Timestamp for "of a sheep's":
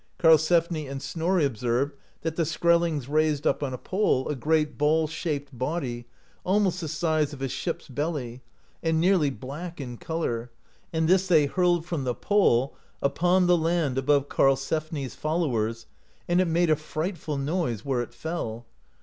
7.33-7.87